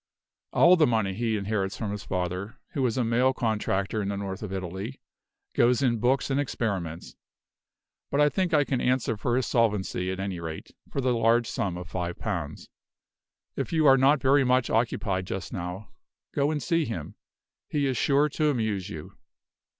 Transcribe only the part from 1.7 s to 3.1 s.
from his father, who was a